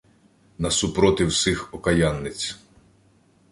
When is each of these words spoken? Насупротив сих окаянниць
Насупротив 0.65 1.33
сих 1.35 1.69
окаянниць 1.73 2.55